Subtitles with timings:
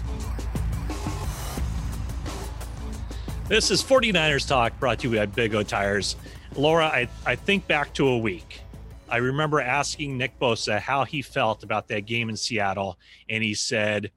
[3.50, 6.14] This is 49ers Talk brought to you by Big O Tires.
[6.54, 8.60] Laura, I, I think back to a week.
[9.08, 12.96] I remember asking Nick Bosa how he felt about that game in Seattle,
[13.28, 14.12] and he said,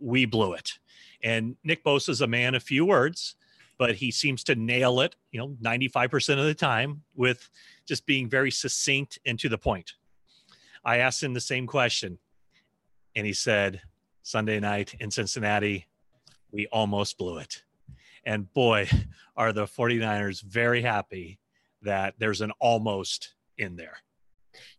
[0.00, 0.78] We blew it.
[1.22, 3.34] And Nick Bosa is a man of few words,
[3.76, 7.50] but he seems to nail it, you know, 95% of the time with
[7.86, 9.92] just being very succinct and to the point.
[10.82, 12.16] I asked him the same question,
[13.14, 13.82] and he said,
[14.22, 15.88] Sunday night in Cincinnati,
[16.50, 17.64] we almost blew it.
[18.28, 18.88] And boy,
[19.36, 21.40] are the 49ers very happy
[21.82, 23.96] that there's an almost in there.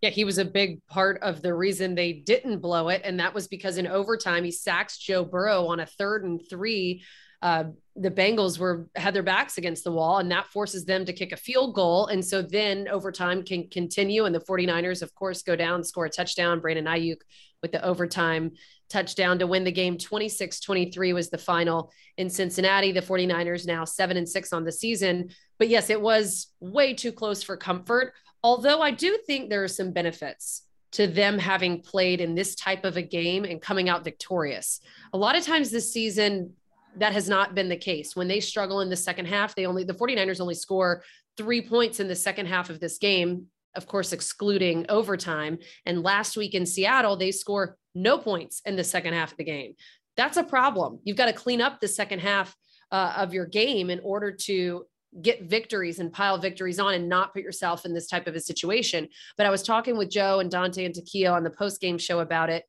[0.02, 3.02] Yeah, he was a big part of the reason they didn't blow it.
[3.04, 7.04] And that was because in overtime, he sacks Joe Burrow on a third and three.
[7.42, 11.14] Uh, the Bengals were had their backs against the wall, and that forces them to
[11.14, 12.08] kick a field goal.
[12.08, 14.26] And so then overtime can continue.
[14.26, 16.60] And the 49ers, of course, go down, score a touchdown.
[16.60, 17.20] Brandon Aiyuk
[17.62, 18.52] with the overtime
[18.90, 22.92] touchdown to win the game 26 23 was the final in Cincinnati.
[22.92, 25.30] The 49ers now seven and six on the season.
[25.58, 28.14] But yes, it was way too close for comfort.
[28.44, 32.84] Although I do think there are some benefits to them having played in this type
[32.84, 34.80] of a game and coming out victorious.
[35.14, 36.54] A lot of times this season,
[36.98, 38.16] that has not been the case.
[38.16, 41.04] When they struggle in the second half, they only, the 49ers only score
[41.38, 43.46] three points in the second half of this game,
[43.76, 45.60] of course, excluding overtime.
[45.86, 49.44] And last week in Seattle, they score no points in the second half of the
[49.44, 49.74] game.
[50.18, 51.00] That's a problem.
[51.04, 52.56] You've got to clean up the second half
[52.92, 54.86] uh, of your game in order to
[55.22, 58.40] get victories and pile victories on and not put yourself in this type of a
[58.40, 59.08] situation.
[59.38, 62.20] But I was talking with Joe and Dante and Takio on the post game show
[62.20, 62.64] about it.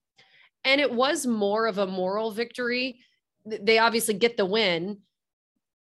[0.65, 3.01] And it was more of a moral victory.
[3.61, 4.99] They obviously get the win,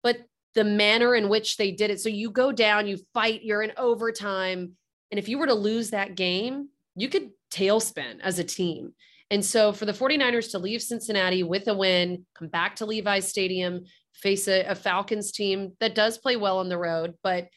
[0.03, 0.19] but
[0.55, 2.01] the manner in which they did it.
[2.01, 4.73] So you go down, you fight, you're in overtime.
[5.11, 8.95] And if you were to lose that game, you could tailspin as a team.
[9.31, 13.29] And so for the 49ers to leave Cincinnati with a win, come back to Levi's
[13.29, 17.49] Stadium, face a, a Falcons team that does play well on the road, but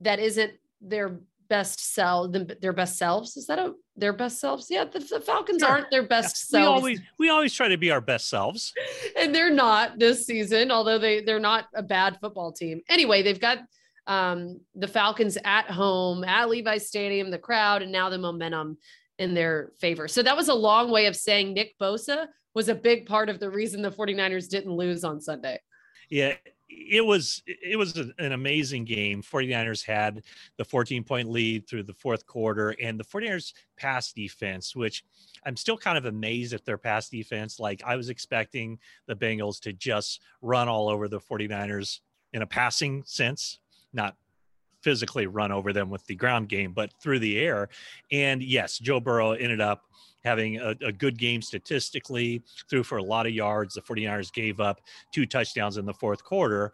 [0.00, 1.20] that isn't their
[1.52, 3.36] best self, their best selves.
[3.36, 4.68] Is that a their best selves?
[4.70, 5.68] Yeah, the, the Falcons sure.
[5.68, 6.60] aren't their best yeah.
[6.60, 6.64] selves.
[6.64, 8.72] We always we always try to be our best selves,
[9.18, 10.70] and they're not this season.
[10.70, 12.80] Although they they're not a bad football team.
[12.88, 13.58] Anyway, they've got
[14.06, 18.78] um, the Falcons at home at Levi Stadium, the crowd, and now the momentum
[19.18, 20.08] in their favor.
[20.08, 23.40] So that was a long way of saying Nick Bosa was a big part of
[23.40, 25.58] the reason the 49ers didn't lose on Sunday
[26.12, 26.34] yeah,
[26.74, 29.22] it was it was an amazing game.
[29.22, 30.22] 49ers had
[30.56, 35.04] the 14 point lead through the fourth quarter and the 49ers pass defense, which
[35.44, 37.60] I'm still kind of amazed at their pass defense.
[37.60, 42.00] Like I was expecting the Bengals to just run all over the 49ers
[42.32, 43.58] in a passing sense,
[43.92, 44.16] not
[44.82, 47.68] physically run over them with the ground game, but through the air.
[48.10, 49.82] And yes, Joe Burrow ended up
[50.24, 53.74] having a, a, good game statistically, threw for a lot of yards.
[53.74, 54.80] The 49ers gave up
[55.12, 56.72] two touchdowns in the fourth quarter,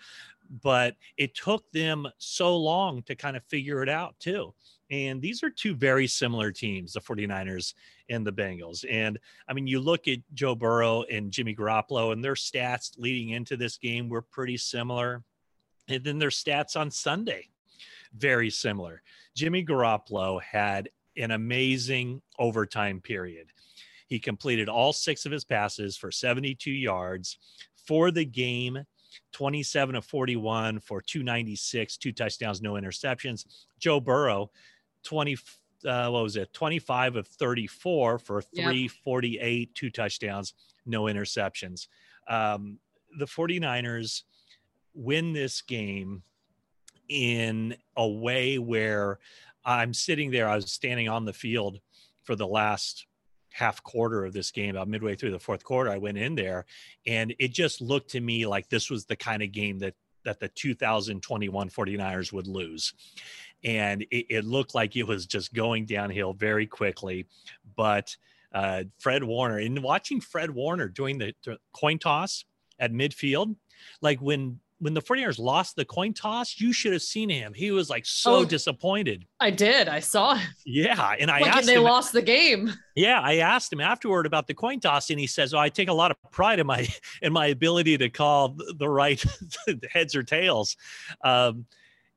[0.63, 4.53] but it took them so long to kind of figure it out, too.
[4.91, 7.75] And these are two very similar teams, the 49ers
[8.09, 8.85] and the Bengals.
[8.91, 13.31] And I mean, you look at Joe Burrow and Jimmy Garoppolo, and their stats leading
[13.31, 15.23] into this game were pretty similar.
[15.89, 17.49] And then their stats on Sunday,
[18.17, 19.03] very similar.
[19.35, 23.49] Jimmy Garoppolo had an amazing overtime period.
[24.06, 27.38] He completed all six of his passes for 72 yards
[27.87, 28.85] for the game.
[29.32, 33.44] 27 of 41 for 296, two touchdowns, no interceptions.
[33.79, 34.50] Joe Burrow,
[35.05, 35.37] 20,
[35.85, 36.53] uh, what was it?
[36.53, 39.75] 25 of 34 for 348, yep.
[39.75, 40.55] two touchdowns,
[40.87, 41.88] no interceptions.
[42.26, 42.79] Um,
[43.19, 44.23] the 49ers
[44.94, 46.23] win this game
[47.09, 49.19] in a way where
[49.69, 50.49] I'm sitting there.
[50.49, 51.81] I was standing on the field
[52.25, 53.06] for the last
[53.53, 55.91] half quarter of this game, about midway through the fourth quarter.
[55.91, 56.65] I went in there,
[57.06, 59.94] and it just looked to me like this was the kind of game that
[60.25, 62.93] that the 2021 49ers would lose.
[63.65, 67.26] And it, it looked like it was just going downhill very quickly.
[67.76, 68.17] But
[68.53, 71.35] uh, Fred Warner, and watching Fred Warner doing the
[71.73, 72.44] coin toss
[72.79, 73.56] at midfield,
[74.00, 77.53] like when when the 49ers lost the coin toss, you should have seen him.
[77.53, 79.25] He was like so oh, disappointed.
[79.41, 79.89] I did.
[79.89, 80.49] I saw him.
[80.65, 81.15] Yeah.
[81.19, 82.73] And I like asked they him, lost the game.
[82.95, 83.21] Yeah.
[83.21, 85.93] I asked him afterward about the coin toss, and he says, Oh, I take a
[85.93, 86.87] lot of pride in my
[87.23, 89.23] in my ability to call the right
[89.91, 90.77] heads or tails.
[91.25, 91.67] Um,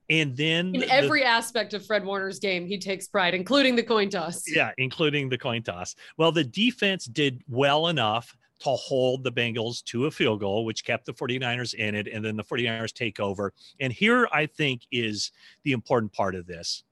[0.09, 3.83] and then in every the, aspect of Fred Warner's game, he takes pride, including the
[3.83, 4.43] coin toss.
[4.45, 5.95] Yeah, including the coin toss.
[6.17, 10.85] Well, the defense did well enough to hold the Bengals to a field goal, which
[10.85, 12.07] kept the 49ers in it.
[12.07, 13.53] And then the 49ers take over.
[13.79, 15.31] And here I think is
[15.63, 16.83] the important part of this.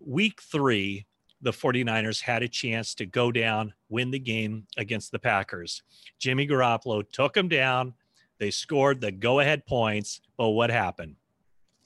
[0.00, 1.06] Week three,
[1.42, 5.82] the 49ers had a chance to go down, win the game against the Packers.
[6.18, 7.94] Jimmy Garoppolo took them down.
[8.38, 10.20] They scored the go ahead points.
[10.36, 11.16] But what happened?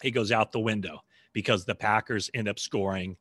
[0.03, 1.01] He goes out the window
[1.33, 3.17] because the Packers end up scoring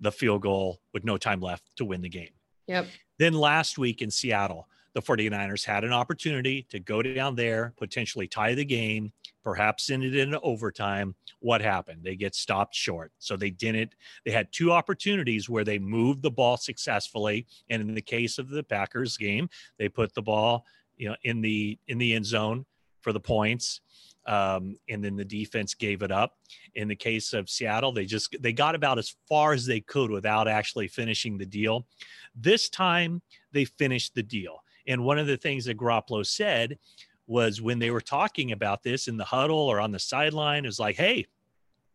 [0.00, 2.30] the field goal with no time left to win the game.
[2.66, 2.86] Yep.
[3.18, 8.26] Then last week in Seattle, the 49ers had an opportunity to go down there, potentially
[8.26, 9.12] tie the game,
[9.44, 11.14] perhaps send it into overtime.
[11.38, 12.00] What happened?
[12.02, 13.12] They get stopped short.
[13.18, 13.94] So they didn't,
[14.24, 17.46] they had two opportunities where they moved the ball successfully.
[17.68, 19.48] And in the case of the Packers game,
[19.78, 20.66] they put the ball,
[20.96, 22.66] you know, in the in the end zone
[23.00, 23.80] for the points.
[24.26, 26.36] Um, and then the defense gave it up.
[26.74, 30.10] In the case of Seattle, they just they got about as far as they could
[30.10, 31.86] without actually finishing the deal.
[32.34, 33.22] This time
[33.52, 34.62] they finished the deal.
[34.86, 36.78] And one of the things that Garoppolo said
[37.26, 40.68] was when they were talking about this in the huddle or on the sideline, it
[40.68, 41.26] was like, hey,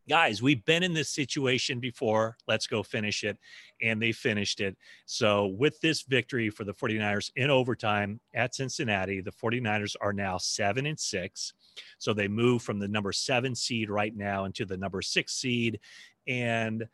[0.07, 2.37] guys, we've been in this situation before.
[2.47, 3.37] Let's go finish it.
[3.81, 4.77] And they finished it.
[5.05, 10.37] So, with this victory for the 49ers in overtime at Cincinnati, the 49ers are now
[10.37, 11.53] seven and six.
[11.97, 15.79] So, they move from the number seven seed right now into the number six seed.
[16.27, 16.87] And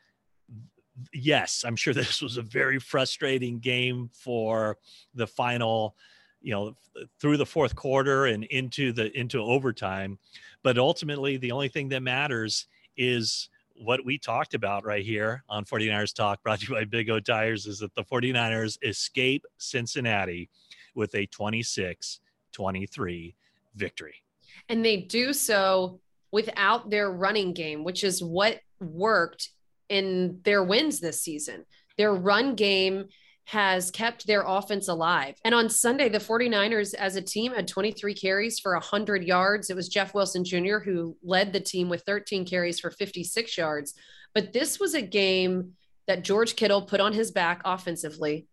[1.12, 4.78] yes, I'm sure this was a very frustrating game for
[5.14, 5.96] the final,
[6.40, 6.74] you know,
[7.20, 10.18] through the fourth quarter and into the into overtime.
[10.62, 12.66] But ultimately, the only thing that matters
[12.96, 17.10] is what we talked about right here on 49ers Talk, brought to you by Big
[17.10, 20.48] O Tires, is that the 49ers escape Cincinnati
[20.94, 22.20] with a 26
[22.52, 23.34] 23
[23.74, 24.14] victory.
[24.68, 26.00] And they do so
[26.30, 29.50] without their running game, which is what worked
[29.92, 31.66] in their wins this season.
[31.98, 33.08] Their run game
[33.44, 35.34] has kept their offense alive.
[35.44, 39.68] And on Sunday, the 49ers as a team had 23 carries for 100 yards.
[39.68, 40.78] It was Jeff Wilson Jr.
[40.78, 43.92] who led the team with 13 carries for 56 yards.
[44.34, 45.72] But this was a game
[46.06, 48.46] that George Kittle put on his back offensively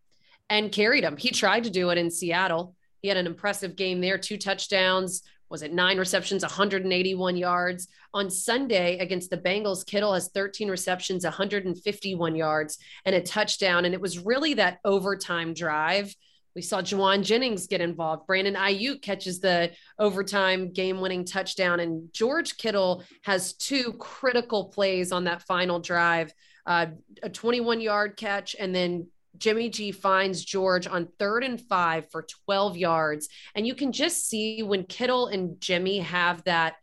[0.49, 1.15] and carried him.
[1.15, 2.75] He tried to do it in Seattle.
[3.01, 7.87] He had an impressive game there, two touchdowns, was it nine receptions, 181 yards.
[8.13, 13.85] On Sunday against the Bengals, Kittle has 13 receptions, 151 yards, and a touchdown.
[13.85, 16.13] And it was really that overtime drive.
[16.55, 18.25] We saw Jauan Jennings get involved.
[18.25, 21.79] Brandon Aiyuk catches the overtime game winning touchdown.
[21.79, 26.33] And George Kittle has two critical plays on that final drive
[26.69, 26.85] uh,
[27.23, 29.07] a 21 yard catch and then
[29.37, 33.29] Jimmy G finds George on third and five for 12 yards.
[33.55, 36.75] And you can just see when Kittle and Jimmy have that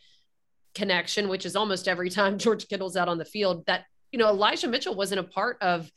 [0.74, 4.28] connection, which is almost every time George Kittle's out on the field, that, you know,
[4.28, 5.90] Elijah Mitchell wasn't a part of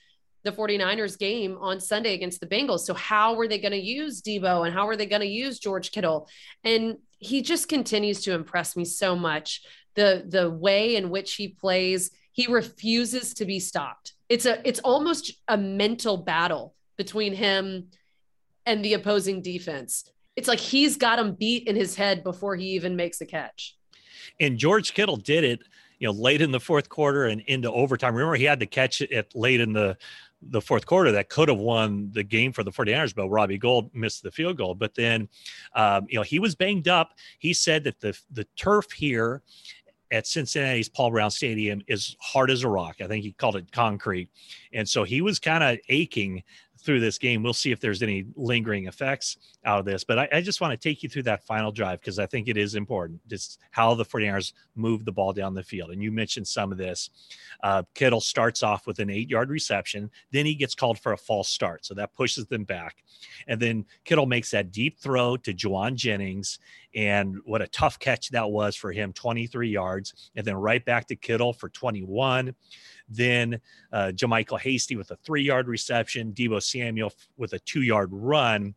[0.43, 2.81] the 49ers game on Sunday against the Bengals.
[2.81, 5.59] So how were they going to use Deebo and how were they going to use
[5.59, 6.29] George Kittle?
[6.63, 9.61] And he just continues to impress me so much.
[9.95, 14.79] The the way in which he plays, he refuses to be stopped it's a it's
[14.79, 17.87] almost a mental battle between him
[18.65, 20.09] and the opposing defense.
[20.35, 23.75] It's like he's got him beat in his head before he even makes a catch.
[24.39, 25.59] And George Kittle did it,
[25.97, 28.13] you know, late in the fourth quarter and into overtime.
[28.13, 29.97] Remember, he had to catch it late in the
[30.41, 33.93] the fourth quarter that could have won the game for the 49ers, but Robbie Gould
[33.93, 34.73] missed the field goal.
[34.73, 35.27] But then,
[35.75, 37.11] um, you know, he was banged up.
[37.39, 39.41] He said that the the turf here
[40.11, 42.97] at Cincinnati's Paul Brown Stadium is hard as a rock.
[43.01, 44.29] I think he called it concrete.
[44.73, 46.43] And so he was kind of aching
[46.83, 47.43] through this game.
[47.43, 50.03] We'll see if there's any lingering effects out of this.
[50.03, 52.47] But I, I just want to take you through that final drive because I think
[52.47, 53.19] it is important.
[53.27, 55.91] Just how the 49ers move the ball down the field.
[55.91, 57.09] And you mentioned some of this.
[57.63, 60.09] Uh, Kittle starts off with an eight yard reception.
[60.31, 61.85] Then he gets called for a false start.
[61.85, 63.03] So that pushes them back.
[63.47, 66.59] And then Kittle makes that deep throw to Jauan Jennings.
[66.95, 70.31] And what a tough catch that was for him 23 yards.
[70.35, 72.55] And then right back to Kittle for 21.
[73.09, 73.59] Then
[73.91, 78.75] uh, JaMycal Hasty with a three yard reception, Deebo Samuel with a two yard run.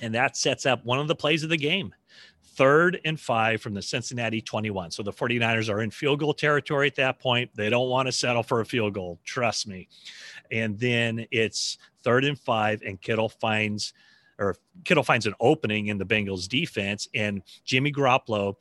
[0.00, 1.92] And that sets up one of the plays of the game
[2.58, 4.90] third and five from the Cincinnati 21.
[4.90, 7.50] So the 49ers are in field goal territory at that point.
[7.54, 9.86] They don't want to settle for a field goal, trust me.
[10.50, 13.92] And then it's third and five, and Kittle finds
[14.40, 18.54] or Kittle finds an opening in the Bengals defense, and Jimmy Garoppolo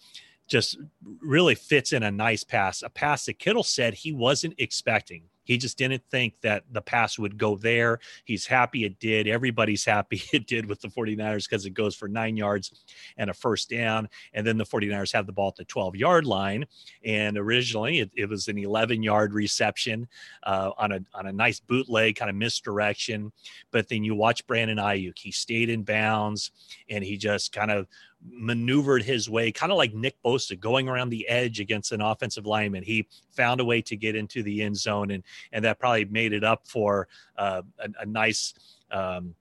[0.48, 0.78] just
[1.22, 5.24] really fits in a nice pass, a pass that Kittle said he wasn't expecting.
[5.48, 8.00] He just didn't think that the pass would go there.
[8.26, 9.30] He's happy it did.
[9.30, 12.84] Everybody's happy it did with the 49ers because it goes for nine yards
[13.16, 14.10] and a first down.
[14.34, 16.66] And then the 49ers have the ball at the 12 yard line.
[17.06, 20.10] And originally it, it was an 11 yard reception
[20.44, 23.32] uh, on, a, on a nice bootleg kind of misdirection.
[23.72, 25.18] But then you watch Brandon Aiyuk.
[25.18, 26.52] He stayed in bounds
[26.90, 27.88] and he just kind of
[28.24, 32.46] maneuvered his way, kind of like Nick Bosa going around the edge against an offensive
[32.46, 32.84] lineman.
[32.84, 36.34] He found a way to get into the end zone, and and that probably made
[36.34, 37.08] it up for
[37.38, 38.54] uh, a, a, nice.
[38.92, 39.36] Um,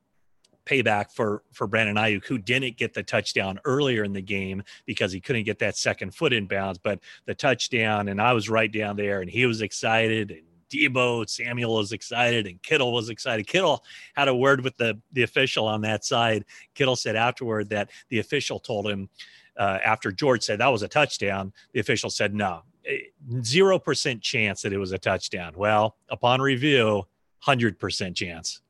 [0.64, 5.12] payback for for Brandon Aiyuk, who didn't get the touchdown earlier in the game because
[5.12, 6.80] he couldn't get that second foot in bounds.
[6.80, 11.28] But the touchdown, and I was right down there, and he was excited, and Deebo
[11.28, 13.46] Samuel was excited and Kittle was excited.
[13.46, 16.44] Kittle had a word with the the official on that side.
[16.75, 19.08] Kittle said afterward that the official told him
[19.56, 21.52] uh, after George said that was a touchdown.
[21.73, 22.99] The official said no, eh,
[23.42, 25.54] zero percent chance that it was a touchdown.
[25.56, 27.06] Well, upon review,
[27.40, 28.61] hundred percent chance.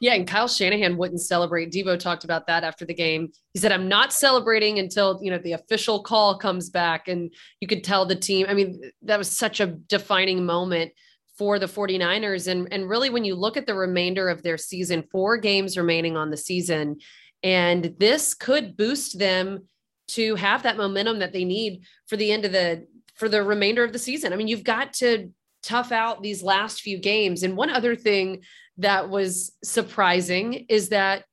[0.00, 1.72] Yeah, and Kyle Shanahan wouldn't celebrate.
[1.72, 3.30] Deebo talked about that after the game.
[3.52, 7.68] He said, "I'm not celebrating until you know the official call comes back." And you
[7.68, 8.46] could tell the team.
[8.48, 10.92] I mean, that was such a defining moment
[11.36, 12.48] for the 49ers.
[12.48, 16.16] And and really, when you look at the remainder of their season, four games remaining
[16.16, 16.98] on the season,
[17.42, 19.66] and this could boost them
[20.08, 23.84] to have that momentum that they need for the end of the for the remainder
[23.84, 24.32] of the season.
[24.32, 25.30] I mean, you've got to
[25.62, 27.42] tough out these last few games.
[27.42, 28.42] And one other thing
[28.78, 31.24] that was surprising is that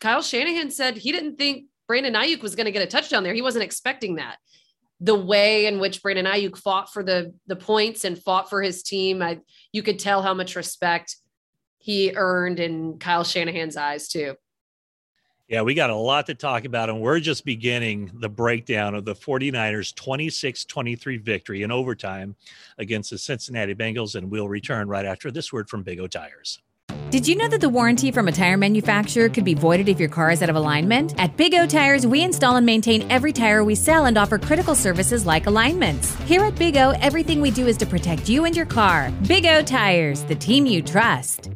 [0.00, 3.34] Kyle Shanahan said he didn't think Brandon Aiyuk was going to get a touchdown there.
[3.34, 4.38] He wasn't expecting that.
[5.00, 8.82] The way in which Brandon Aiyuk fought for the the points and fought for his
[8.82, 9.40] team, I
[9.72, 11.16] you could tell how much respect
[11.78, 14.34] he earned in Kyle Shanahan's eyes too.
[15.46, 19.04] Yeah, we got a lot to talk about, and we're just beginning the breakdown of
[19.04, 22.34] the 49ers 26 23 victory in overtime
[22.78, 24.14] against the Cincinnati Bengals.
[24.14, 26.62] And we'll return right after this word from Big O Tires.
[27.10, 30.08] Did you know that the warranty from a tire manufacturer could be voided if your
[30.08, 31.14] car is out of alignment?
[31.18, 34.74] At Big O Tires, we install and maintain every tire we sell and offer critical
[34.74, 36.14] services like alignments.
[36.22, 39.12] Here at Big O, everything we do is to protect you and your car.
[39.28, 41.50] Big O Tires, the team you trust.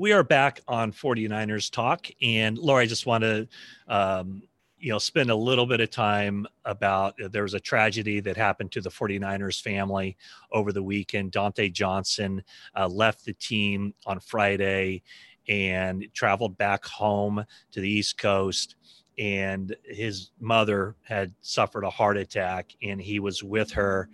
[0.00, 2.06] We are back on 49ers Talk.
[2.22, 3.46] And Laura, I just want to
[3.86, 4.42] um,
[4.78, 8.34] you know spend a little bit of time about uh, there was a tragedy that
[8.34, 10.16] happened to the 49ers family
[10.52, 11.32] over the weekend.
[11.32, 12.42] Dontae johnson
[12.74, 15.02] uh, left the team on friday
[15.50, 18.76] and traveled back home to the east coast.
[19.18, 24.08] And his mother had suffered a heart attack and he was with her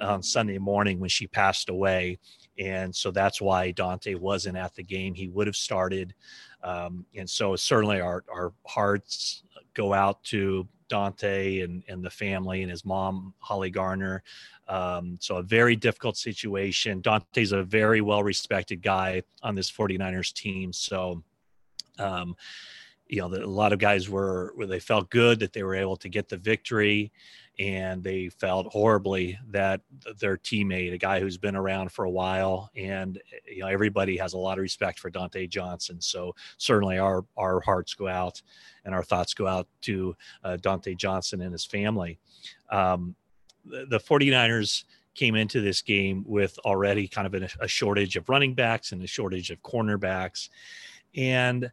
[0.00, 2.20] on sunday morning when she passed away
[2.58, 6.14] and so that's why Dontae wasn't at the game he would have started
[6.62, 9.42] um, and so certainly our, our hearts
[9.74, 14.22] go out to Dontae and, and the family and his mom, Holly Garner.
[14.68, 17.02] Um, so a very difficult situation.
[17.02, 20.72] Dontae's a very well respected guy on this 49ers team.
[20.72, 21.22] So,
[21.98, 22.36] um,
[23.08, 26.08] you know, a lot of guys were they felt good that they were able to
[26.08, 27.12] get the victory
[27.62, 29.82] and they felt horribly that
[30.18, 34.32] their teammate, a guy who's been around for a while, and you know everybody has
[34.32, 36.00] a lot of respect for Dontae Johnson.
[36.00, 38.42] So certainly our our hearts go out
[38.84, 42.18] and our thoughts go out to uh, Dontae Johnson and his family.
[42.68, 43.14] Um,
[43.64, 44.82] the, the 49ers
[45.14, 49.06] came into this game with already kind of a shortage of running backs and a
[49.06, 50.48] shortage of cornerbacks,
[51.14, 51.70] and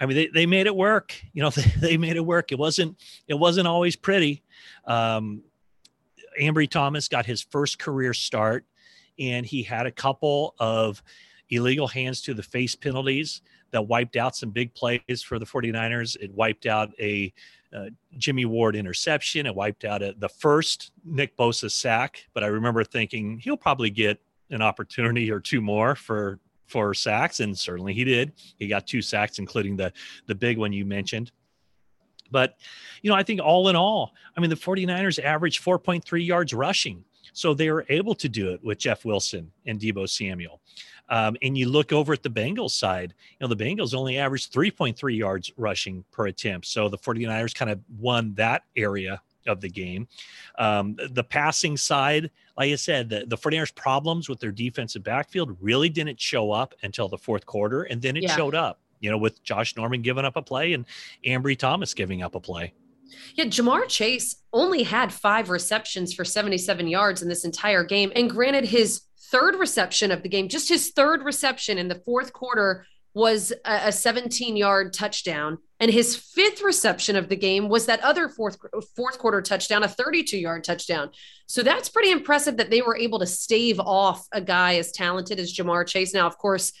[0.00, 1.14] I mean, they, they made it work.
[1.32, 1.50] You know,
[1.80, 2.52] they, made it work.
[2.52, 4.42] It wasn't it wasn't always pretty.
[4.84, 5.42] Um,
[6.40, 8.64] Ambry Thomas got his first career start,
[9.18, 11.02] and he had a couple of
[11.50, 16.16] illegal hands to the face penalties that wiped out some big plays for the 49ers.
[16.20, 17.32] It wiped out a
[17.74, 17.86] uh,
[18.16, 19.46] Jimmy Ward interception.
[19.46, 22.26] It wiped out a, the first Nick Bosa sack.
[22.32, 27.40] But I remember thinking he'll probably get an opportunity or two more for for sacks,
[27.40, 28.32] and certainly he did.
[28.58, 29.92] He got two sacks, including the
[30.26, 31.32] the big one you mentioned.
[32.30, 32.56] But,
[33.02, 37.04] you know, I think all in all, I mean, the 49ers averaged 4.3 yards rushing.
[37.32, 40.60] So they were able to do it with Jeff Wilson and Deebo Samuel.
[41.10, 44.52] Um, and you look over at the Bengals side, you know, the Bengals only averaged
[44.52, 46.66] 3.3 yards rushing per attempt.
[46.66, 50.06] So the 49ers kind of won that area of the game.
[50.58, 55.56] Um, the passing side, like I said, the, the 49ers problems with their defensive backfield
[55.60, 58.36] really didn't show up until the fourth quarter, and then it yeah.
[58.36, 60.84] showed up, you know, with Josh Norman giving up a play and
[61.26, 62.72] Ambry Thomas giving up a play.
[63.34, 68.12] Yeah, Ja'Marr Chase only had five receptions for 77 yards in this entire game.
[68.14, 72.32] And granted, his third reception of the game, just his third reception in the fourth
[72.32, 75.58] quarter was a 17 yard touchdown.
[75.80, 78.58] And his fifth reception of the game was that other fourth,
[78.96, 81.10] fourth quarter touchdown, a 32 yard touchdown.
[81.46, 85.38] So that's pretty impressive that they were able to stave off a guy as talented
[85.38, 86.12] as Ja'Marr Chase.
[86.12, 86.72] Now, of course,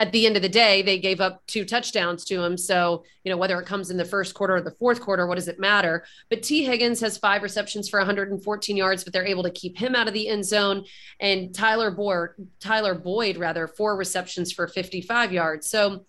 [0.00, 2.56] at the end of the day, they gave up two touchdowns to him.
[2.56, 5.34] So, you know, whether it comes in the first quarter or the fourth quarter, what
[5.34, 6.04] does it matter?
[6.30, 9.96] But Tee Higgins has five receptions for 114 yards, but they're able to keep him
[9.96, 10.84] out of the end zone.
[11.18, 15.68] And Tyler Boyd, Tyler Boyd, rather, four receptions for 55 yards.
[15.68, 16.04] So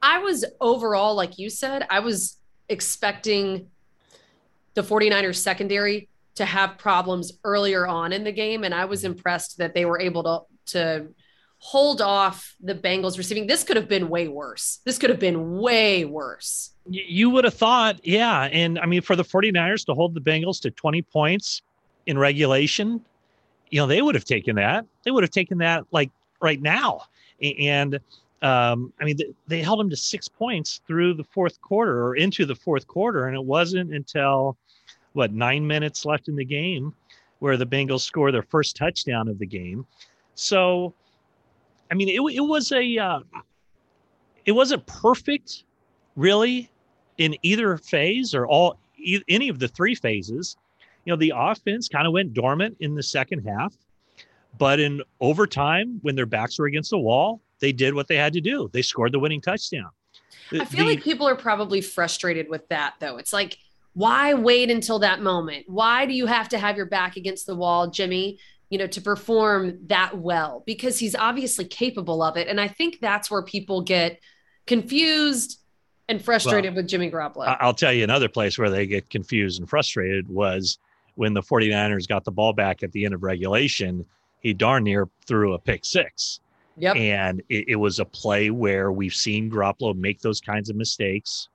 [0.00, 3.68] I was overall, like you said, I was expecting
[4.74, 8.62] the 49ers secondary to have problems earlier on in the game.
[8.62, 11.08] And I was impressed that they were able to to
[11.64, 13.46] hold off the Bengals receiving.
[13.46, 14.80] This could have been way worse.
[14.84, 16.72] This could have been way worse.
[16.90, 18.48] You would have thought, yeah.
[18.50, 21.62] And I mean, for the 49ers to hold the Bengals to 20 points
[22.06, 23.00] in regulation,
[23.70, 24.84] you know, they would have taken that.
[25.04, 27.02] They would have taken that like right now.
[27.40, 28.00] And
[28.42, 29.16] um, I mean,
[29.46, 33.28] they held them to six points through the fourth quarter or into the fourth quarter.
[33.28, 34.56] And it wasn't until
[35.12, 36.92] what nine minutes left in the game
[37.38, 39.86] where the Bengals score their first touchdown of the game.
[40.34, 40.92] So
[41.92, 43.20] I mean, it, it was a, uh,
[44.46, 45.64] it wasn't perfect,
[46.16, 46.70] really,
[47.18, 50.56] in either phase or all e- any of the three phases.
[51.04, 53.74] You know, the offense kind of went dormant in the second half,
[54.56, 58.32] but in overtime, when their backs were against the wall, they did what they had
[58.32, 58.70] to do.
[58.72, 59.90] They scored the winning touchdown.
[60.50, 63.18] I feel the, like people are probably frustrated with that, though.
[63.18, 63.58] It's like,
[63.92, 65.66] why wait until that moment?
[65.68, 68.38] Why do you have to have your back against the wall, Jimmy?
[68.72, 72.48] You know, to perform that well because he's obviously capable of it.
[72.48, 74.18] And I think that's where people get
[74.66, 75.60] confused
[76.08, 77.54] and frustrated well, with Jimmy Garoppolo.
[77.60, 80.78] I'll tell you another place where they get confused and frustrated was
[81.16, 84.06] when the 49ers got the ball back at the end of regulation,
[84.40, 86.40] he darn near threw a pick six.
[86.78, 86.96] Yep.
[86.96, 91.50] And it, it was a play where we've seen Garoppolo make those kinds of mistakes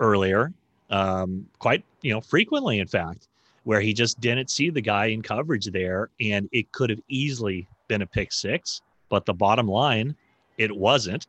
[0.00, 0.54] earlier,
[0.88, 3.27] um, quite, you know, frequently, in fact
[3.68, 6.08] where he just didn't see the guy in coverage there.
[6.22, 10.16] And it could have easily been a pick six, but the bottom line,
[10.56, 11.26] it wasn't.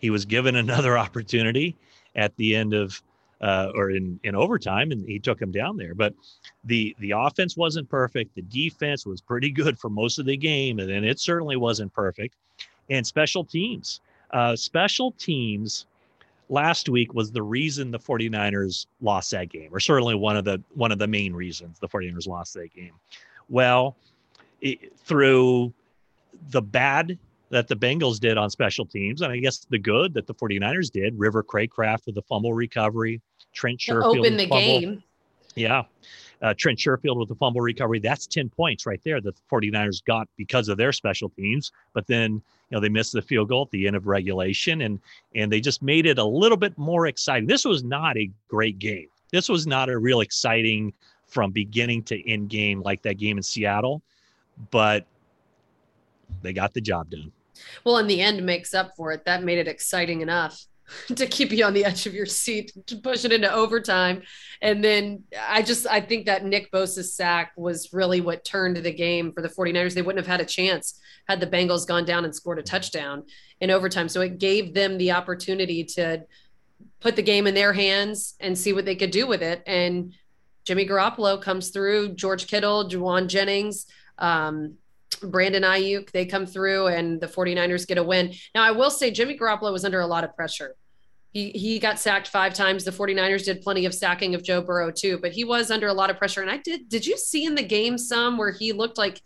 [0.00, 1.76] He was given another opportunity
[2.16, 3.00] at the end of
[3.40, 5.94] uh, or in, in overtime, and he took him down there.
[5.94, 6.14] But
[6.64, 8.34] the the offense wasn't perfect.
[8.34, 11.94] The defense was pretty good for most of the game, and then it certainly wasn't
[11.94, 12.34] perfect.
[12.90, 14.00] And special teams,
[14.32, 15.86] uh, special teams
[16.52, 20.62] last week was the reason the 49ers lost that game, or certainly one of the
[20.74, 22.92] one of the main reasons the 49ers lost that game.
[23.48, 23.96] Well,
[24.60, 25.72] it, through
[26.50, 30.26] the bad that the Bengals did on special teams, and I guess the good that
[30.26, 33.20] the 49ers did, River Cracraft with the fumble recovery,
[33.52, 34.80] Trent Sherfield open the fumble.
[34.80, 35.02] game.
[35.54, 35.82] Yeah.
[36.40, 38.00] Uh, Trent Sherfield with the fumble recovery.
[38.00, 41.72] That's 10 points right there that the 49ers got because of their special teams.
[41.92, 44.98] But then, know, they missed the field goal at the end of regulation and
[45.34, 47.46] and they just made it a little bit more exciting.
[47.46, 49.08] This was not a great game.
[49.30, 50.92] This was not a real exciting
[51.26, 54.02] from beginning to end game like that game in Seattle,
[54.70, 55.06] but
[56.42, 57.32] they got the job done.
[57.84, 59.24] Well, in the end makes up for it.
[59.24, 60.66] That made it exciting enough.
[61.14, 64.22] to keep you on the edge of your seat to push it into overtime.
[64.60, 68.92] And then I just I think that Nick Bosa's sack was really what turned the
[68.92, 69.94] game for the 49ers.
[69.94, 73.24] They wouldn't have had a chance had the Bengals gone down and scored a touchdown
[73.60, 74.08] in overtime.
[74.08, 76.24] So it gave them the opportunity to
[77.00, 79.62] put the game in their hands and see what they could do with it.
[79.66, 80.14] And
[80.64, 83.86] Jimmy Garoppolo comes through, George Kittle, Jauan Jennings,
[84.18, 84.74] um,
[85.16, 88.34] Brandon Aiyuk, they come through and the 49ers get a win.
[88.54, 90.74] Now, I will say Jimmy Garoppolo was under a lot of pressure.
[91.32, 92.84] He, he got sacked five times.
[92.84, 95.94] The 49ers did plenty of sacking of Joe Burrow too, but he was under a
[95.94, 96.42] lot of pressure.
[96.42, 99.22] And I did, did you see in the game some where he looked like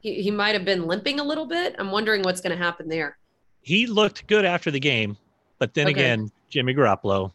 [0.00, 1.76] he, he might have been limping a little bit?
[1.78, 3.18] I'm wondering what's going to happen there.
[3.60, 5.16] He looked good after the game,
[5.58, 5.92] but then okay.
[5.92, 7.32] again, Jimmy Garoppolo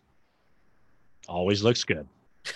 [1.28, 2.08] always looks good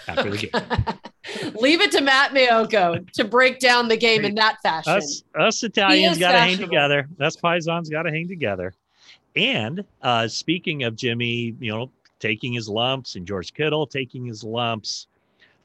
[0.08, 0.99] after the game.
[1.54, 4.94] Leave it to Matt Maiocco to break down the game in that fashion.
[4.94, 7.08] Us, us Italians got to hang together.
[7.20, 8.74] Us Paisans got to hang together.
[9.36, 14.44] And uh, speaking of Jimmy, you know, taking his lumps and George Kittle taking his
[14.44, 15.08] lumps,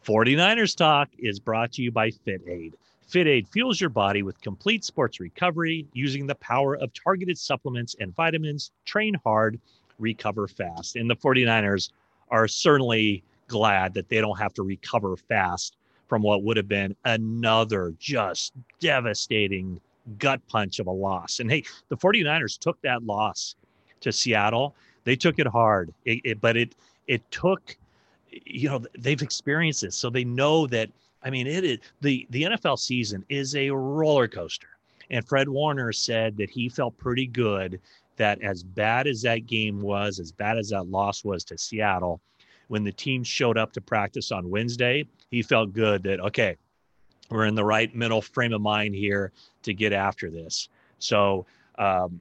[0.05, 2.75] 49ers Talk is brought to you by FitAid.
[3.11, 8.14] FitAid fuels your body with complete sports recovery using the power of targeted supplements and
[8.14, 8.73] vitamins.
[8.85, 9.59] Train hard,
[9.99, 10.97] recover fast.
[10.97, 11.90] And the 49ers
[12.31, 15.76] are certainly glad that they don't have to recover fast
[16.09, 19.80] from what would have been another just devastating
[20.18, 21.40] gut punch of a loss.
[21.40, 23.56] And hey, the 49ers took that loss
[24.00, 24.74] to Seattle.
[25.04, 26.74] They took it hard, it, it, but it
[27.06, 27.76] it took
[28.44, 30.90] you know they've experienced this, so they know that.
[31.22, 34.68] I mean, it is the the NFL season is a roller coaster,
[35.11, 37.80] and Fred Warner said that he felt pretty good
[38.16, 42.20] that as bad as that game was, as bad as that loss was to Seattle,
[42.68, 46.57] when the team showed up to practice on Wednesday, he felt good that okay,
[47.31, 50.68] we're in the right mental frame of mind here to get after this.
[50.98, 51.46] So
[51.79, 52.20] um,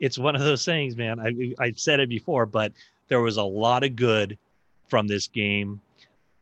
[0.00, 1.20] it's one of those things, man.
[1.20, 2.72] I, I've said it before, but
[3.08, 4.38] there was a lot of good
[4.88, 5.80] from this game.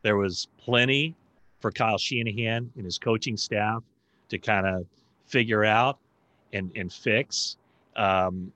[0.01, 1.15] There was plenty
[1.59, 3.83] for Kyle Shanahan and his coaching staff
[4.29, 4.85] to kind of
[5.25, 5.97] figure out
[6.53, 7.57] and, and fix.
[7.95, 8.51] Um,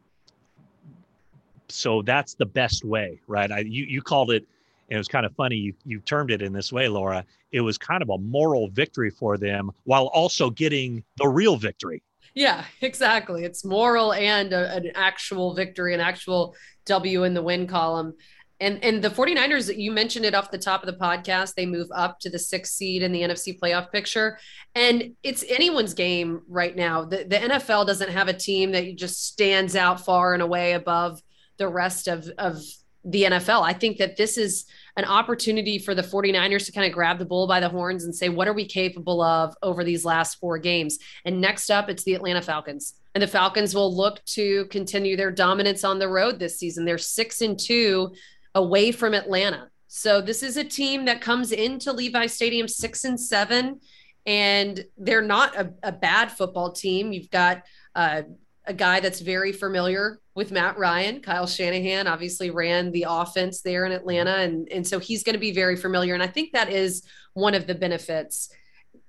[1.72, 3.52] so that's the best way, right?
[3.52, 4.46] I, you, you called it,
[4.90, 5.56] and it was kind of funny.
[5.56, 7.26] You, you termed it in this way, Laura.
[7.52, 12.04] It was kind of a moral victory for them while also getting the real victory.
[12.34, 13.44] Yeah, exactly.
[13.44, 16.56] It's moral and a, an actual victory, an actual
[16.86, 18.16] W in the win column.
[18.62, 21.88] And and the 49ers, you mentioned it off the top of the podcast, they move
[21.96, 24.38] up to the sixth seed in the NFC playoff picture.
[24.76, 27.06] And it's anyone's game right now.
[27.06, 31.22] The, the NFL doesn't have a team that just stands out far and away above
[31.60, 32.60] the rest of, of
[33.06, 33.62] the NFL.
[33.62, 34.66] I think that this is
[34.98, 38.14] an opportunity for the 49ers to kind of grab the bull by the horns and
[38.14, 41.00] say, what are we capable of over these last four games?
[41.24, 42.96] And next up, it's the Atlanta Falcons.
[43.16, 46.86] And the Falcons will look to continue their dominance on the road this season.
[46.86, 48.14] They're six and two
[48.54, 49.70] away from Atlanta.
[49.88, 53.80] So this is a team that comes into Levi Stadium six and seven,
[54.26, 57.12] and they're not a, a bad football team.
[57.12, 57.64] You've got
[57.96, 58.24] uh,
[58.66, 61.22] a guy that's very familiar with Matt Ryan.
[61.22, 65.40] Kyle Shanahan obviously ran the offense there in Atlanta, and and so he's going to
[65.40, 66.14] be very familiar.
[66.14, 68.50] And I think that is one of the benefits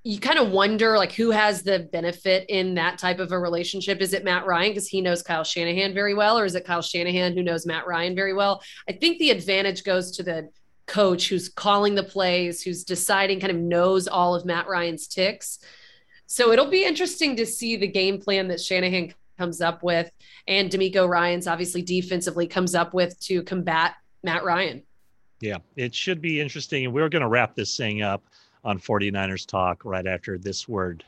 [0.03, 4.01] you kind of wonder like who has the benefit in that type of a relationship.
[4.01, 6.83] Is it Matt Ryan because he knows Kyle Shanahan very well, or is it Kyle
[6.83, 8.63] Shanahan who knows Matt Ryan very well?
[8.89, 10.49] I think the advantage goes to the
[10.87, 15.59] coach who's calling the plays, who's deciding, kind of knows all of Matt Ryan's ticks.
[16.27, 20.11] So it'll be interesting to see the game plan that Shanahan comes up with,
[20.47, 24.83] and DeMeco Ryans obviously defensively comes up with to combat Matt Ryan.
[25.41, 26.85] Yeah, it should be interesting.
[26.85, 28.23] And we're going to wrap this thing up
[28.65, 31.03] on 49ers Talk right after this word.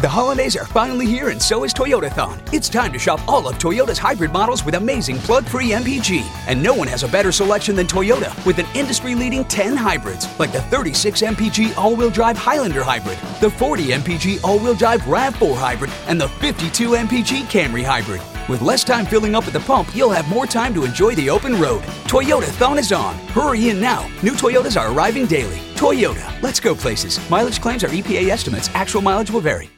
[0.00, 2.40] The holidays are finally here, and so is Toyotathon.
[2.52, 6.24] It's time to shop all of Toyota's hybrid models with amazing plug free MPG.
[6.48, 10.26] And no one has a better selection than Toyota with an industry leading 10 hybrids,
[10.38, 15.02] like the 36 MPG all wheel drive Highlander hybrid, the 40 MPG all wheel drive
[15.02, 18.22] RAV4 hybrid, and the 52 MPG Camry hybrid.
[18.48, 21.28] With less time filling up at the pump, you'll have more time to enjoy the
[21.28, 21.82] open road.
[22.08, 23.14] Toyota Thon is on.
[23.28, 24.08] Hurry in now.
[24.22, 25.58] New Toyotas are arriving daily.
[25.76, 27.20] Toyota, let's go places.
[27.30, 28.68] Mileage claims are EPA estimates.
[28.70, 29.68] Actual mileage will vary.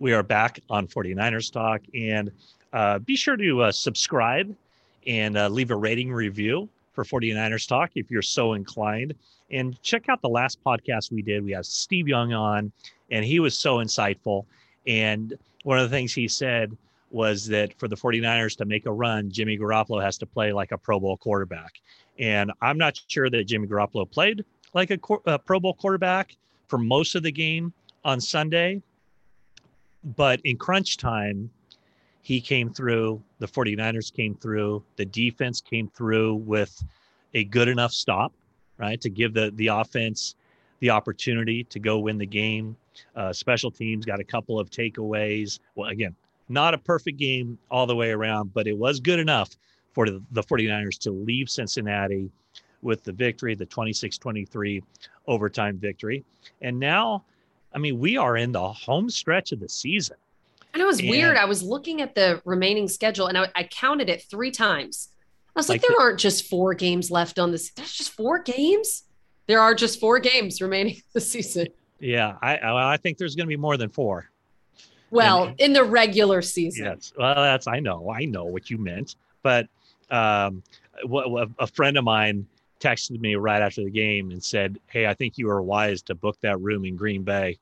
[0.00, 2.32] We are back on 49ers Talk, and
[2.72, 4.56] uh, be sure to uh, subscribe
[5.06, 9.14] and uh, leave a rating review for 49ers Talk if you're so inclined.
[9.50, 11.44] And check out the last podcast we did.
[11.44, 12.72] We had Steve Young on,
[13.10, 14.46] and he was so insightful.
[14.86, 16.74] And one of the things he said
[17.10, 20.72] was that for the 49ers to make a run, Jimmy Garoppolo has to play like
[20.72, 21.74] a Pro Bowl quarterback.
[22.18, 26.36] And I'm not sure that Jimmy Garoppolo played like a, a Pro Bowl quarterback
[26.68, 28.80] for most of the game on Sunday.
[30.04, 31.50] But in crunch time,
[32.22, 33.22] he came through.
[33.38, 34.82] The 49ers came through.
[34.96, 36.84] The defense came through with
[37.34, 38.32] a good enough stop,
[38.78, 40.34] right, to give the, the offense
[40.80, 42.76] the opportunity to go win the game.
[43.14, 45.60] Uh, special teams got a couple of takeaways.
[45.74, 46.14] Well, again,
[46.48, 49.56] not a perfect game all the way around, but it was good enough
[49.92, 52.30] for the, the 49ers to leave Cincinnati
[52.82, 54.82] with the victory, the 26 23
[55.26, 56.24] overtime victory.
[56.62, 57.24] And now,
[57.72, 60.16] I mean, we are in the home stretch of the season.
[60.72, 61.36] And it was and, weird.
[61.36, 65.08] I was looking at the remaining schedule and I, I counted it three times.
[65.54, 67.70] I was like, like there the, aren't just four games left on this.
[67.70, 69.04] There's just four games.
[69.46, 71.68] There are just four games remaining the season.
[71.98, 74.30] Yeah, I I think there's going to be more than four.
[75.10, 76.86] Well, and, in the regular season.
[76.86, 77.12] Yes.
[77.18, 78.10] Well, that's I know.
[78.10, 79.16] I know what you meant.
[79.42, 79.66] But
[80.10, 80.62] um,
[81.58, 82.46] a friend of mine
[82.80, 86.14] texted me right after the game and said, "Hey, I think you were wise to
[86.14, 87.58] book that room in Green Bay."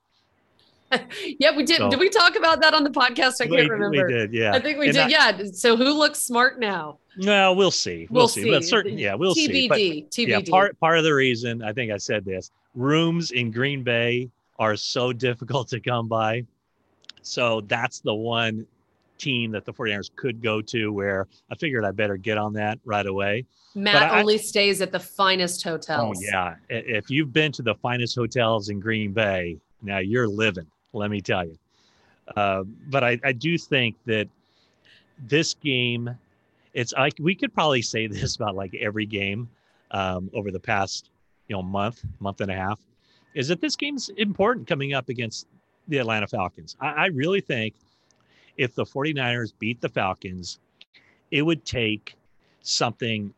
[1.38, 1.78] yeah, we did.
[1.78, 3.40] So, did we talk about that on the podcast?
[3.40, 4.06] I can't we, remember.
[4.06, 4.32] We did.
[4.32, 5.04] Yeah, I think we and did.
[5.04, 5.42] I, yeah.
[5.52, 6.98] So who looks smart now?
[7.18, 8.06] Well, we'll see.
[8.10, 8.44] We'll, we'll see.
[8.44, 8.50] see.
[8.50, 9.68] But certain, yeah, we'll TBD, see.
[9.68, 10.28] But, TBD.
[10.28, 14.30] Yeah, part part of the reason I think I said this: rooms in Green Bay
[14.58, 16.44] are so difficult to come by
[17.28, 18.66] so that's the one
[19.18, 22.78] team that the 49ers could go to where I figured I better get on that
[22.84, 23.44] right away.
[23.74, 26.18] Matt I, only stays at the finest hotels.
[26.18, 26.54] Oh, yeah.
[26.68, 31.20] If you've been to the finest hotels in Green Bay, now you're living, let me
[31.20, 31.58] tell you.
[32.36, 34.28] Uh, but I, I do think that
[35.26, 36.10] this game,
[36.74, 39.48] it's like we could probably say this about like every game.
[39.90, 41.10] um, over the past
[41.48, 42.80] you know month, month and a half,
[43.34, 45.46] is that this game's important coming up against
[45.88, 46.76] the Atlanta Falcons.
[46.80, 47.74] I, I really think
[48.58, 50.58] if the 49ers beat the Falcons,
[51.30, 52.16] it would take
[52.60, 53.32] something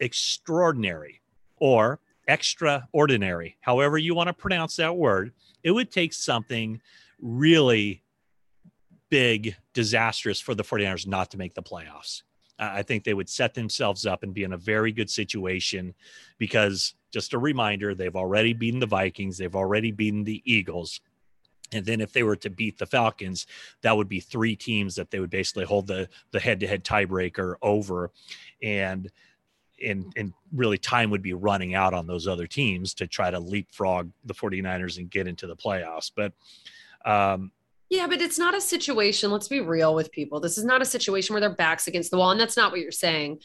[0.00, 1.20] extraordinary
[1.58, 1.98] or
[2.28, 5.32] extraordinary, however you want to pronounce that word.
[5.62, 6.80] It would take something
[7.20, 8.02] really
[9.10, 12.22] big, disastrous for the 49ers not to make the playoffs.
[12.60, 15.94] I think they would set themselves up and be in a very good situation
[16.38, 21.00] because, just a reminder, they've already beaten the Vikings, they've already beaten the Eagles.
[21.72, 23.46] And then if they were to beat the Falcons,
[23.82, 26.84] that would be three teams that they would basically hold the the head to head
[26.84, 28.10] tiebreaker over.
[28.62, 29.10] And
[29.84, 33.38] and and really time would be running out on those other teams to try to
[33.38, 36.10] leapfrog the 49ers and get into the playoffs.
[36.14, 36.32] But
[37.04, 37.52] um
[37.90, 39.30] yeah, but it's not a situation.
[39.30, 40.40] Let's be real with people.
[40.40, 42.30] This is not a situation where their backs against the wall.
[42.30, 43.40] And that's not what you're saying.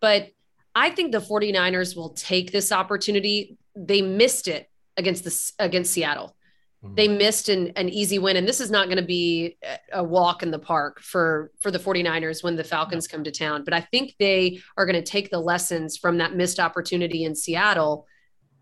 [0.00, 0.28] But
[0.72, 3.58] I think the 49ers will take this opportunity.
[3.74, 6.36] They missed it against this against Seattle.
[6.84, 6.94] Mm-hmm.
[6.94, 8.36] They missed an, an easy win.
[8.36, 9.58] And this is not going to be
[9.92, 13.64] a walk in the park for, for the 49ers when the Falcons come to town.
[13.64, 17.34] But I think they are going to take the lessons from that missed opportunity in
[17.34, 18.06] Seattle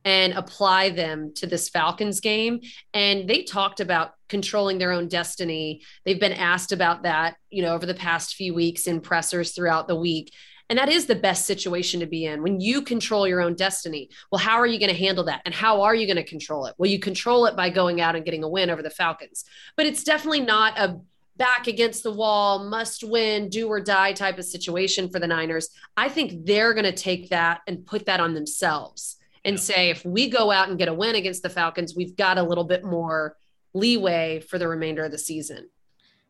[0.07, 2.61] and apply them to this Falcons game.
[2.94, 5.83] And they talked about controlling their own destiny.
[6.05, 9.88] They've been asked about that, you know, over the past few weeks in pressers throughout
[9.88, 10.33] the week.
[10.68, 14.11] And that is the best situation to be in when you control your own destiny.
[14.33, 15.42] Well, how are you going to handle that?
[15.44, 16.74] And how are you going to control it?
[16.76, 19.44] Well, you control it by going out and getting a win over the Falcons.
[19.76, 21.00] But it's definitely not a
[21.37, 25.68] back against the wall, must win, do or die type of situation for the Niners.
[25.96, 29.61] I think they're going to take that and put that on themselves and yeah.
[29.61, 32.42] say, if we go out and get a win against the Falcons, we've got a
[32.42, 33.37] little bit more
[33.74, 35.68] leeway for the remainder of the season.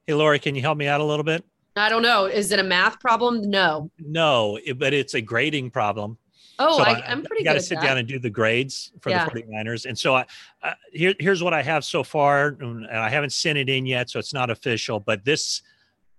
[0.06, 1.44] Hey, Lori, can you help me out a little bit?
[1.76, 2.26] I don't know.
[2.26, 3.42] Is it a math problem?
[3.42, 3.90] No.
[3.98, 6.18] No, it, but it's a grading problem.
[6.58, 9.10] Oh, so I, am pretty i got to sit down and do the grades for
[9.10, 9.26] yeah.
[9.26, 9.84] the 49ers.
[9.84, 10.24] And so I,
[10.62, 12.56] uh, here, here's what I have so far.
[12.60, 14.98] And I haven't sent it in yet, so it's not official.
[14.98, 15.60] But this,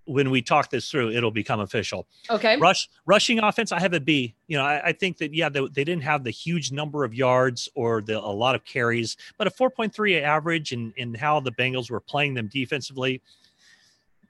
[0.05, 2.07] when we talk this through, it'll become official.
[2.29, 2.57] Okay.
[2.57, 4.35] Rush rushing offense, I have a B.
[4.47, 7.15] You know, I, I think that yeah, they, they, didn't have the huge number of
[7.15, 11.39] yards or the, a lot of carries, but a 4.3 average and in, in how
[11.39, 13.21] the Bengals were playing them defensively.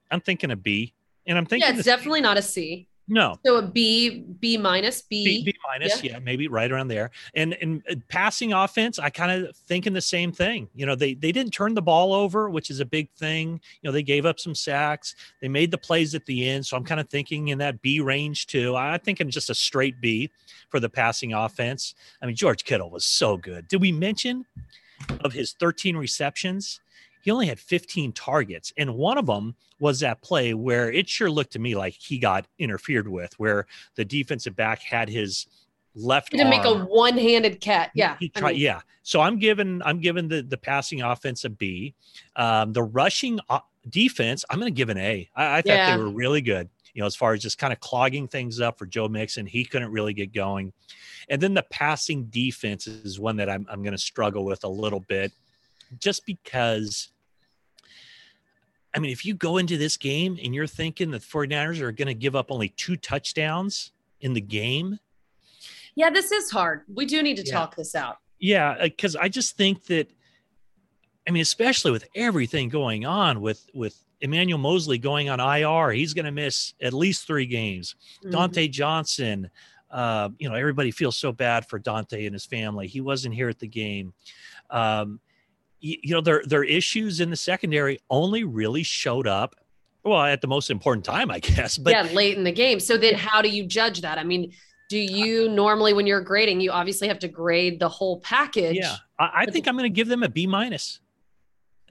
[0.09, 0.93] I'm thinking a B.
[1.27, 2.87] And I'm thinking, yeah, it's definitely not a C.
[3.09, 3.39] No.
[3.45, 5.23] So a B, B minus, B.
[5.23, 6.13] B, B minus, yeah.
[6.13, 6.19] yeah.
[6.19, 7.11] maybe right around there.
[7.35, 10.67] And and uh, passing offense, I kind of thinking the same thing.
[10.75, 13.61] You know, they they didn't turn the ball over, which is a big thing.
[13.81, 15.15] You know, they gave up some sacks.
[15.41, 18.01] They made the plays at the end, so I'm kind of thinking in that B
[18.01, 18.75] range too.
[18.75, 20.29] I think I'm just a straight B
[20.69, 21.95] for the passing offense.
[22.21, 23.69] I mean, George Kittle was so good.
[23.69, 24.45] Did we mention
[25.21, 26.81] of his 13 receptions?
[27.27, 28.71] He only had 15 targets.
[28.77, 32.19] And one of them was that play where it sure looked to me like he
[32.19, 35.45] got interfered with, where the defensive back had his
[35.93, 37.91] left to make a one-handed cat.
[37.93, 38.15] Yeah.
[38.33, 38.79] Tried, I mean, yeah.
[39.03, 41.95] So I'm giving I'm giving the the passing offense a B.
[42.37, 43.59] Um, the rushing uh,
[43.89, 45.29] defense, I'm going to give an A.
[45.35, 45.97] I, I thought yeah.
[45.97, 46.69] they were really good.
[46.93, 49.65] You know, as far as just kind of clogging things up for Joe Mixon, he
[49.65, 50.71] couldn't really get going.
[51.27, 54.69] And then the passing defense is one that I'm I'm going to struggle with a
[54.69, 55.33] little bit,
[55.99, 57.09] just because
[58.95, 61.91] I mean, if you go into this game and you're thinking that the 49ers are
[61.91, 64.99] going to give up only two touchdowns in the game.
[65.95, 66.81] Yeah, this is hard.
[66.93, 67.53] We do need to yeah.
[67.53, 68.17] talk this out.
[68.39, 70.09] Yeah, because I just think that,
[71.27, 76.13] I mean, especially with everything going on with with Emmanuel Moseley going on IR, he's
[76.13, 77.95] going to miss at least three games.
[78.23, 78.35] Mm-hmm.
[78.35, 79.49] Dontae Johnson,
[79.91, 82.87] uh, you know, everybody feels so bad for Dontae and his family.
[82.87, 84.13] He wasn't here at the game.
[84.69, 85.19] Um,
[85.79, 89.55] you know their their issues in the secondary only really showed up
[90.03, 92.79] well at the most important time i guess but yeah late in the game.
[92.79, 94.17] So then how do you judge that?
[94.17, 94.53] I mean
[94.89, 98.77] do you normally when you're grading you obviously have to grade the whole package.
[98.77, 100.99] Yeah i, I think i'm going to give them a b minus.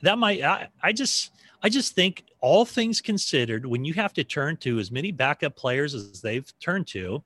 [0.02, 1.30] That might I, I just
[1.62, 5.56] i just think all things considered when you have to turn to as many backup
[5.56, 7.22] players as they've turned to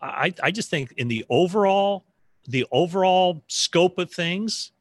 [0.00, 2.04] i i just think in the overall
[2.48, 4.72] the overall scope of things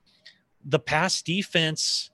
[0.65, 2.11] the pass defense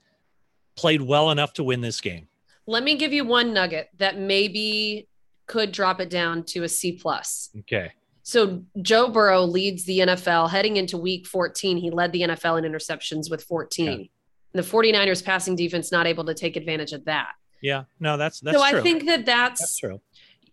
[0.76, 2.28] played well enough to win this game.
[2.66, 5.08] Let me give you one nugget that maybe
[5.48, 7.50] could drop it down to a C plus.
[7.60, 7.92] Okay.
[8.24, 11.78] So Joe Burrow leads the NFL heading into week 14.
[11.78, 14.02] He led the NFL in interceptions with 14.
[14.02, 14.08] Yeah.
[14.52, 17.30] The 49ers passing defense not able to take advantage of that.
[17.62, 17.84] Yeah.
[18.00, 18.80] No, that's that's So true.
[18.80, 20.02] I think that that's, that's true.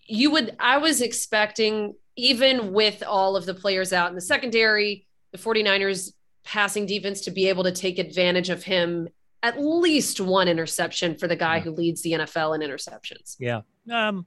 [0.06, 5.06] You would I was expecting even with all of the players out in the secondary,
[5.32, 6.12] the 49ers
[6.44, 9.08] passing defense to be able to take advantage of him
[9.42, 13.36] at least one interception for the guy who leads the NFL in interceptions.
[13.38, 13.60] Yeah.
[13.92, 14.26] Um,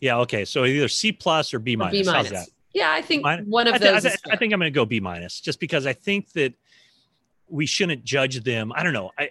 [0.00, 0.18] yeah.
[0.18, 0.44] Okay.
[0.44, 2.06] So either C plus or B minus.
[2.06, 2.50] B minus.
[2.74, 4.02] Yeah, I think Min- one of I, I those.
[4.02, 6.52] thi- is I think I'm going to go B minus, just because I think that
[7.48, 8.72] we shouldn't judge them.
[8.74, 9.10] I don't know.
[9.18, 9.30] I,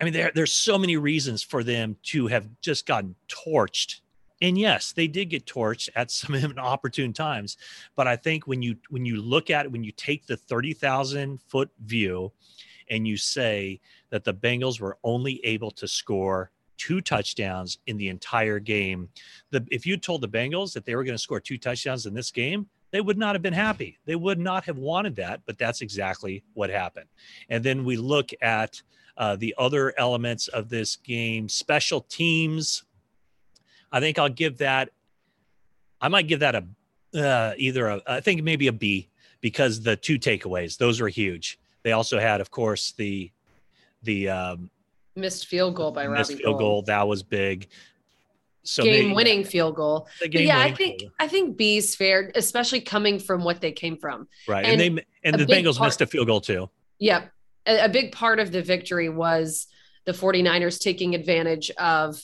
[0.00, 4.00] I mean, there there's so many reasons for them to have just gotten torched,
[4.42, 7.56] and yes, they did get torched at some opportune times.
[7.94, 10.72] But I think when you when you look at it, when you take the thirty
[10.72, 12.32] thousand foot view,
[12.90, 18.08] and you say that the Bengals were only able to score two touchdowns in the
[18.08, 19.08] entire game,
[19.50, 22.14] the if you told the Bengals that they were going to score two touchdowns in
[22.14, 23.98] this game, they would not have been happy.
[24.04, 27.08] They would not have wanted that, but that's exactly what happened.
[27.48, 28.80] And then we look at
[29.16, 32.84] uh, the other elements of this game, special teams.
[33.92, 34.90] I think I'll give that.
[36.00, 36.64] I might give that a
[37.14, 39.08] uh, either a I think maybe a B
[39.40, 41.58] because the two takeaways those were huge.
[41.82, 43.30] They also had, of course, the
[44.02, 44.70] the um,
[45.14, 46.60] missed field goal by missed Robbie field Gould.
[46.60, 47.68] goal that was big.
[48.64, 50.08] So maybe- game winning field goal.
[50.20, 51.10] the But game yeah, I think goal.
[51.20, 54.26] I think B's fair, especially coming from what they came from.
[54.48, 56.68] right, and, and they and the Bengals part- missed a field goal too.
[56.98, 57.30] Yep.
[57.66, 59.68] A, a big part of the victory was
[60.04, 62.20] the 49ers taking advantage of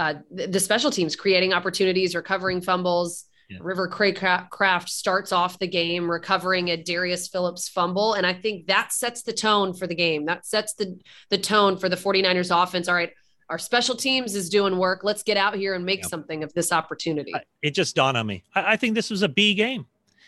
[0.00, 3.26] uh, the, special teams, creating opportunities, recovering fumbles.
[3.50, 3.58] Yeah.
[3.60, 8.14] River Cracraft starts off the game recovering a Darius Phillips fumble.
[8.14, 10.24] And I think that sets the tone for the game.
[10.24, 12.88] That sets the, the tone for the 49ers offense.
[12.88, 13.10] All right,
[13.50, 15.00] our special teams is doing work.
[15.02, 16.06] Let's get out here and make Yeah.
[16.06, 17.34] something of this opportunity.
[17.60, 18.42] It just dawned on me.
[18.54, 19.84] I, I think this was a B game.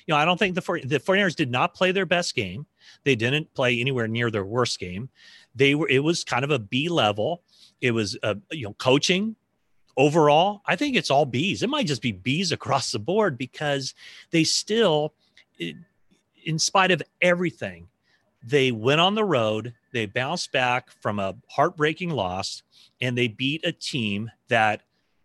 [0.07, 2.67] You know, I don't think the 40, the 49ers did not play their best game.
[3.05, 5.09] They didn't play anywhere near their worst game.
[5.55, 7.43] They were it was kind of a B level.
[7.81, 9.37] It was uh, you know, coaching
[9.97, 10.63] overall.
[10.67, 11.63] I think it's all Bs.
[11.63, 13.95] It might just be Bs across the board because
[14.31, 15.15] they still
[16.45, 17.89] in spite of everything,
[18.45, 22.63] they went on the road, they bounced back from a heartbreaking loss
[23.01, 24.83] and they beat a team that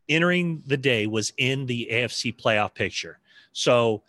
[0.10, 3.20] entering the day was in the AFC playoff picture.
[3.54, 4.04] So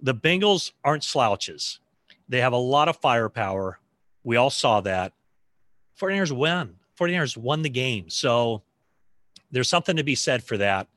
[0.00, 1.80] the Bengals aren't slouches.
[2.28, 3.78] They have a lot of firepower.
[4.24, 5.12] We all saw that.
[6.00, 6.76] 49ers won.
[6.98, 8.08] 49ers won the game.
[8.08, 8.62] So
[9.50, 10.88] there's something to be said for that.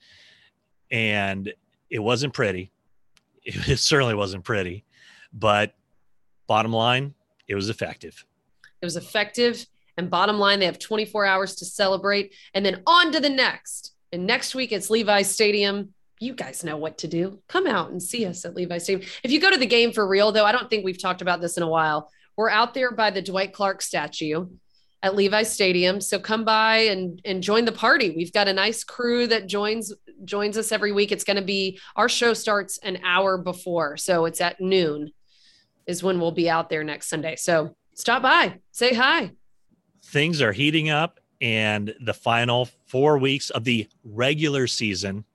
[0.90, 1.54] And
[1.90, 2.72] it wasn't pretty.
[3.48, 4.86] It certainly wasn't pretty.
[5.32, 5.76] But
[6.48, 7.14] bottom line,
[7.48, 8.26] it was effective.
[8.82, 9.68] It was effective.
[9.98, 13.94] And bottom line, they have 24 hours to celebrate and then on to the next.
[14.12, 15.94] And next week it's Levi's Stadium.
[16.20, 17.40] You guys know what to do.
[17.48, 19.08] Come out and see us at Levi's Stadium.
[19.24, 21.42] If you go to the game for real, though, I don't think we've talked about
[21.42, 22.10] this in a while.
[22.36, 24.48] We're out there by the Dwight Clark statue
[25.04, 26.02] at Levi's Stadium.
[26.02, 28.14] So come by and, and join the party.
[28.16, 31.12] We've got a nice crew that joins joins us every week.
[31.12, 33.98] It's going to be our show starts an hour before.
[33.98, 35.12] So it's at noon
[35.86, 37.36] is when we'll be out there next Sunday.
[37.36, 39.32] So stop by, say hi.
[40.04, 45.26] things are heating up and the final four weeks of the regular season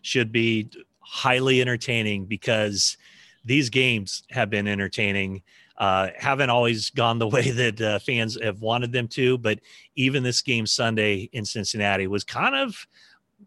[0.00, 0.68] should be
[1.00, 2.96] highly entertaining because
[3.44, 5.42] these games have been entertaining
[5.78, 9.58] uh, haven't always gone the way that uh, fans have wanted them to but
[9.96, 12.86] even this game sunday in cincinnati was kind of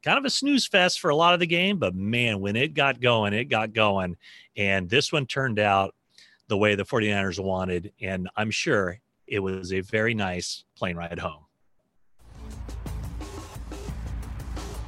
[0.04, 2.74] kind of a snooze fest for a lot of the game but man when it
[2.74, 4.16] got going it got going
[4.58, 5.96] and this one turned out
[6.48, 11.20] the way the 49ers wanted and i'm sure it was a very nice plane ride
[11.20, 11.46] home.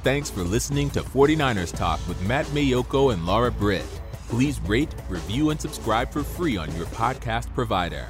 [0.04, 3.84] Thanks for listening to 49ers Talk with Matt Maiocco and Laura Britt.
[4.28, 8.06] Please rate, review, and subscribe for free on your podcast provider.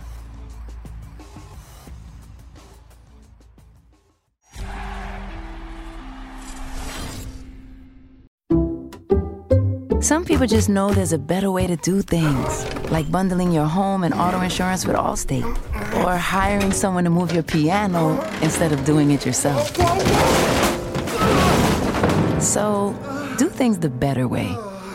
[10.00, 14.04] Some people just know there's a better way to do things, like bundling your home
[14.04, 15.44] and auto insurance with Allstate,
[16.04, 19.76] or hiring someone to move your piano instead of doing it yourself.
[22.40, 22.94] So,
[23.38, 24.56] do things the better way.